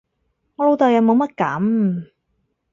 [0.55, 2.09] 我老豆又冇乜噉